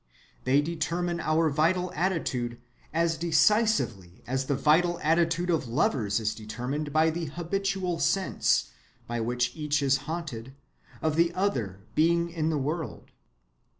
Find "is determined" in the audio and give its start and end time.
6.19-6.91